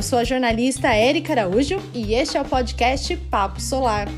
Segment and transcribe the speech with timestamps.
[0.00, 4.08] eu sou a jornalista Érica Araújo e este é o podcast Papo Solar.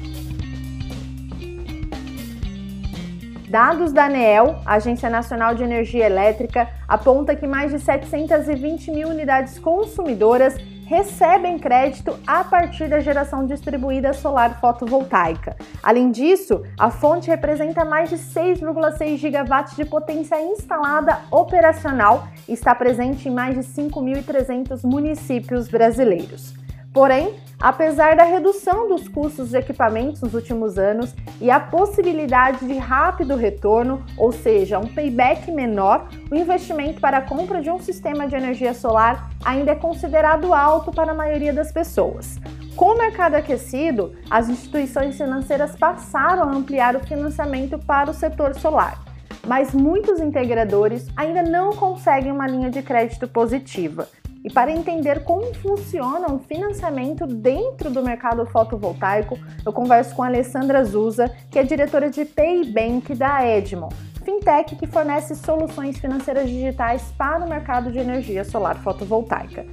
[3.48, 9.58] Dados da ANEEL, Agência Nacional de Energia Elétrica, aponta que mais de 720 mil unidades
[9.58, 10.56] consumidoras
[10.92, 15.56] recebem crédito a partir da geração distribuída solar fotovoltaica.
[15.82, 22.74] Além disso, a fonte representa mais de 6,6 gigawatts de potência instalada operacional e está
[22.74, 26.61] presente em mais de 5.300 municípios brasileiros.
[26.92, 32.76] Porém, apesar da redução dos custos de equipamentos nos últimos anos e a possibilidade de
[32.76, 38.28] rápido retorno, ou seja, um payback menor, o investimento para a compra de um sistema
[38.28, 42.38] de energia solar ainda é considerado alto para a maioria das pessoas.
[42.76, 48.54] Com o mercado aquecido, as instituições financeiras passaram a ampliar o financiamento para o setor
[48.54, 49.02] solar,
[49.46, 54.08] mas muitos integradores ainda não conseguem uma linha de crédito positiva.
[54.44, 60.26] E para entender como funciona um financiamento dentro do mercado fotovoltaico, eu converso com a
[60.26, 67.12] Alessandra Zusa, que é diretora de Paybank da Edmond, fintech que fornece soluções financeiras digitais
[67.16, 69.64] para o mercado de energia solar fotovoltaica.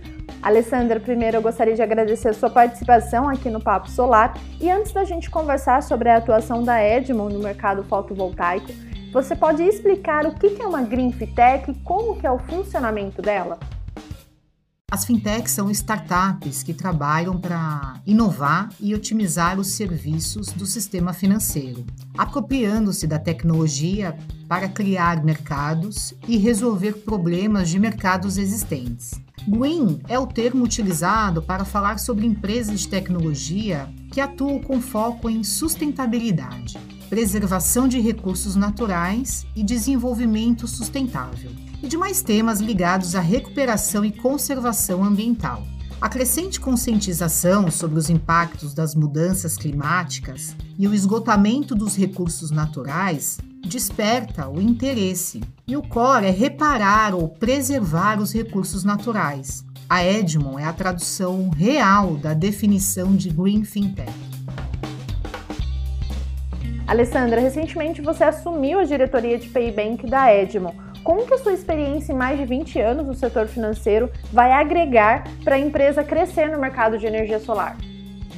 [0.42, 4.92] Alessandra, primeiro eu gostaria de agradecer a sua participação aqui no Papo Solar e antes
[4.92, 8.72] da gente conversar sobre a atuação da Edmond no mercado fotovoltaico,
[9.12, 13.22] você pode explicar o que é uma Green Fintech e como que é o funcionamento
[13.22, 13.58] dela?
[15.00, 21.86] As fintechs são startups que trabalham para inovar e otimizar os serviços do sistema financeiro,
[22.18, 29.12] apropriando-se da tecnologia para criar mercados e resolver problemas de mercados existentes.
[29.48, 35.30] Green é o termo utilizado para falar sobre empresas de tecnologia que atuam com foco
[35.30, 36.78] em sustentabilidade,
[37.10, 44.12] preservação de recursos naturais e desenvolvimento sustentável e de mais temas ligados à recuperação e
[44.12, 45.64] conservação ambiental.
[46.02, 53.38] A crescente conscientização sobre os impactos das mudanças climáticas e o esgotamento dos recursos naturais
[53.68, 55.42] desperta o interesse.
[55.68, 59.66] E o core é reparar ou preservar os recursos naturais.
[59.90, 64.14] A Edmond é a tradução real da definição de Green Fintech.
[66.88, 72.12] Alessandra, recentemente você assumiu a diretoria de Paybank da Edmond como que a sua experiência
[72.14, 76.60] em mais de 20 anos no setor financeiro vai agregar para a empresa crescer no
[76.60, 77.78] mercado de energia solar?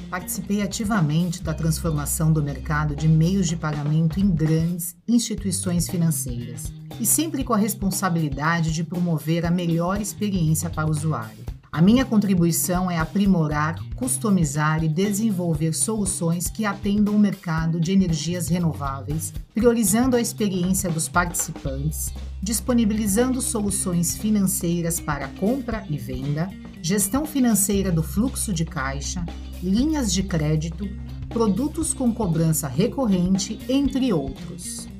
[0.09, 7.05] Participei ativamente da transformação do mercado de meios de pagamento em grandes instituições financeiras e
[7.05, 11.50] sempre com a responsabilidade de promover a melhor experiência para o usuário.
[11.71, 18.49] A minha contribuição é aprimorar, customizar e desenvolver soluções que atendam o mercado de energias
[18.49, 26.49] renováveis, priorizando a experiência dos participantes, disponibilizando soluções financeiras para compra e venda,
[26.81, 29.25] gestão financeira do fluxo de caixa,
[29.63, 30.89] linhas de crédito,
[31.29, 34.90] produtos com cobrança recorrente, entre outros.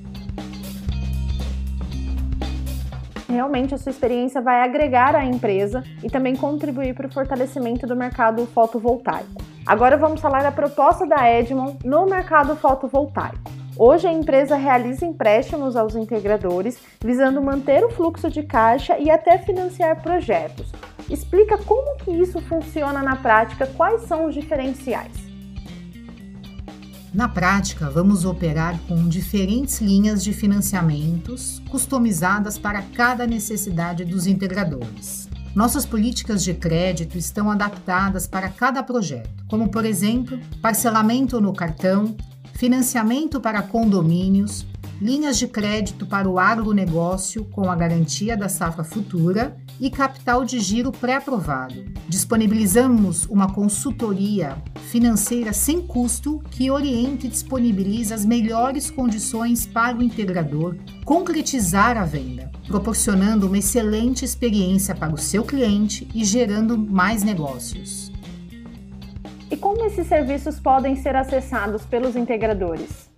[3.32, 7.96] Realmente a sua experiência vai agregar à empresa e também contribuir para o fortalecimento do
[7.96, 9.42] mercado fotovoltaico.
[9.66, 13.52] Agora vamos falar da proposta da Edmond no mercado fotovoltaico.
[13.78, 19.38] Hoje a empresa realiza empréstimos aos integradores, visando manter o fluxo de caixa e até
[19.38, 20.72] financiar projetos.
[21.10, 25.31] Explica como que isso funciona na prática, quais são os diferenciais.
[27.14, 35.28] Na prática, vamos operar com diferentes linhas de financiamentos customizadas para cada necessidade dos integradores.
[35.54, 42.16] Nossas políticas de crédito estão adaptadas para cada projeto, como, por exemplo, parcelamento no cartão,
[42.54, 44.66] financiamento para condomínios,
[45.02, 50.60] linhas de crédito para o agronegócio com a garantia da safra futura e capital de
[50.60, 51.84] giro pré-aprovado.
[52.08, 54.56] Disponibilizamos uma consultoria
[54.92, 62.06] financeira sem custo que orienta e disponibiliza as melhores condições para o integrador concretizar a
[62.06, 68.12] venda, proporcionando uma excelente experiência para o seu cliente e gerando mais negócios.
[69.50, 73.11] E como esses serviços podem ser acessados pelos integradores?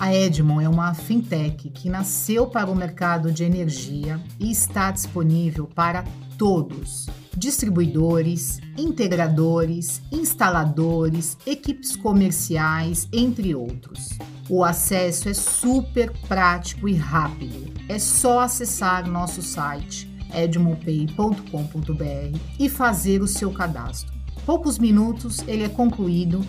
[0.00, 5.66] A Edmond é uma fintech que nasceu para o mercado de energia e está disponível
[5.66, 6.04] para
[6.38, 14.10] todos: distribuidores, integradores, instaladores, equipes comerciais, entre outros.
[14.48, 17.72] O acesso é super prático e rápido.
[17.88, 24.16] É só acessar nosso site edmondpay.com.br e fazer o seu cadastro.
[24.46, 26.40] Poucos minutos ele é concluído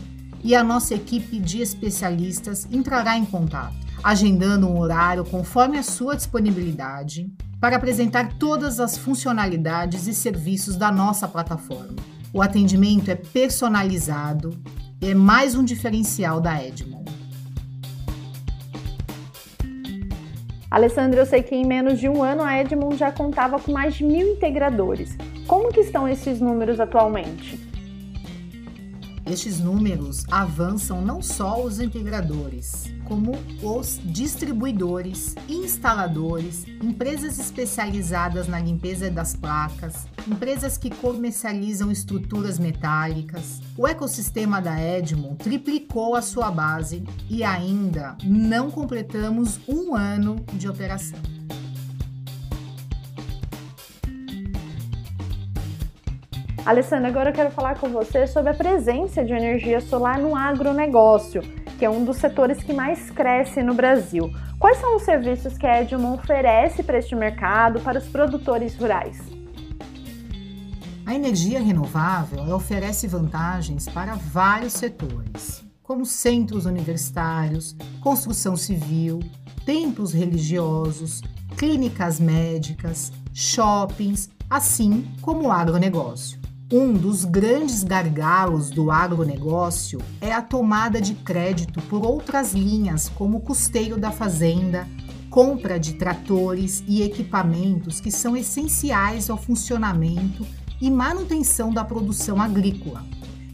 [0.43, 6.15] e a nossa equipe de especialistas entrará em contato, agendando um horário conforme a sua
[6.15, 11.95] disponibilidade para apresentar todas as funcionalidades e serviços da nossa plataforma.
[12.31, 14.57] O atendimento é personalizado
[15.01, 17.09] e é mais um diferencial da Edmond.
[20.69, 23.95] Alessandra, eu sei que em menos de um ano a Edmond já contava com mais
[23.95, 25.17] de mil integradores.
[25.47, 27.68] Como que estão esses números atualmente?
[29.29, 39.11] Estes números avançam não só os integradores, como os distribuidores, instaladores, empresas especializadas na limpeza
[39.11, 43.61] das placas, empresas que comercializam estruturas metálicas.
[43.77, 50.67] O ecossistema da Edmond triplicou a sua base e ainda não completamos um ano de
[50.67, 51.38] operação.
[56.69, 61.41] Alessandra, agora eu quero falar com você sobre a presença de energia solar no agronegócio,
[61.79, 64.31] que é um dos setores que mais cresce no Brasil.
[64.59, 69.19] Quais são os serviços que a Edmond oferece para este mercado, para os produtores rurais?
[71.07, 79.21] A energia renovável oferece vantagens para vários setores, como centros universitários, construção civil,
[79.65, 81.23] templos religiosos,
[81.57, 86.38] clínicas médicas, shoppings, assim como o agronegócio.
[86.71, 93.39] Um dos grandes gargalos do agronegócio é a tomada de crédito por outras linhas, como
[93.39, 94.87] o custeio da fazenda,
[95.31, 100.45] compra de tratores e equipamentos que são essenciais ao funcionamento
[100.79, 103.03] e manutenção da produção agrícola.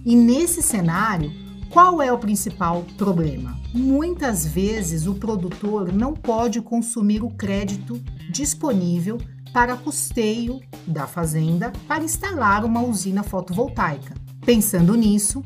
[0.05, 1.31] E nesse cenário,
[1.69, 3.57] qual é o principal problema?
[3.73, 7.97] Muitas vezes o produtor não pode consumir o crédito
[8.29, 9.17] disponível
[9.55, 14.13] para custeio da fazenda para instalar uma usina fotovoltaica.
[14.45, 15.41] Pensando nisso,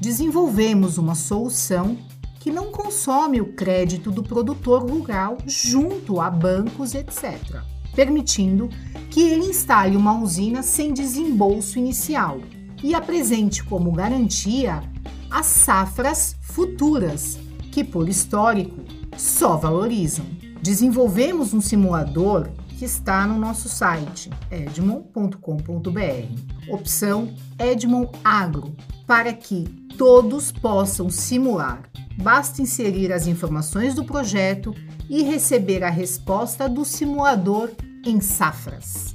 [0.00, 1.96] desenvolvemos uma solução
[2.40, 7.62] que não consome o crédito do produtor rural junto a bancos, etc.,
[7.94, 8.68] permitindo
[9.08, 12.40] que ele instale uma usina sem desembolso inicial
[12.82, 14.82] e apresente como garantia
[15.30, 17.38] as safras futuras,
[17.70, 18.82] que por histórico
[19.16, 20.26] só valorizam.
[20.60, 25.38] Desenvolvemos um simulador que está no nosso site edmond.com.br.
[26.68, 28.74] Opção Edmond Agro,
[29.06, 29.64] para que
[29.96, 31.88] todos possam simular.
[32.16, 34.74] Basta inserir as informações do projeto
[35.08, 37.70] e receber a resposta do simulador
[38.04, 39.13] em safras.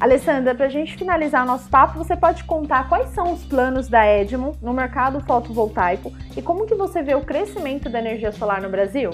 [0.00, 4.06] Alessandra, para a gente finalizar nosso papo, você pode contar quais são os planos da
[4.06, 8.70] Edmond no mercado fotovoltaico e como que você vê o crescimento da energia solar no
[8.70, 9.10] Brasil?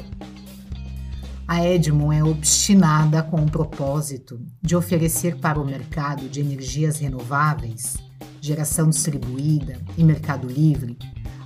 [1.48, 7.96] A Edmond é obstinada com o propósito de oferecer para o mercado de energias renováveis,
[8.40, 10.96] geração distribuída e mercado livre,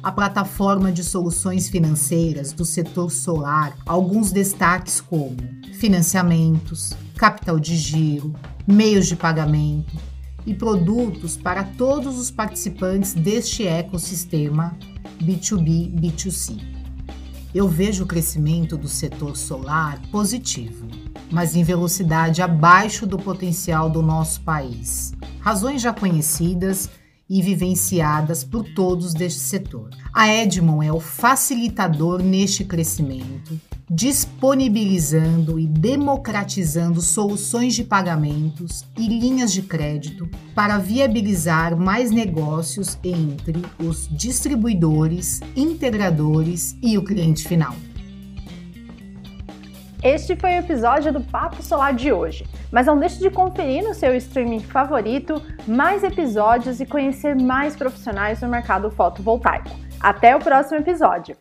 [0.03, 8.35] a plataforma de soluções financeiras do setor solar alguns destaques como financiamentos, capital de giro,
[8.67, 9.97] meios de pagamento
[10.45, 14.77] e produtos para todos os participantes deste ecossistema
[15.23, 16.61] B2B, B2C.
[17.55, 20.87] Eu vejo o crescimento do setor solar positivo,
[21.33, 25.15] mas em velocidade abaixo do potencial do nosso país.
[25.41, 26.91] Razões já conhecidas
[27.27, 29.89] e vivenciadas por todos deste setor.
[30.13, 33.59] A Edmond é o facilitador neste crescimento
[33.93, 43.61] disponibilizando e democratizando soluções de pagamentos e linhas de crédito para viabilizar mais negócios entre
[43.81, 47.75] os distribuidores, integradores e o cliente final.
[50.01, 52.47] Este foi o episódio do Papo Solar de hoje.
[52.71, 58.41] Mas não deixe de conferir no seu streaming favorito mais episódios e conhecer mais profissionais
[58.41, 59.69] no mercado fotovoltaico.
[60.01, 61.37] Até o próximo episódio!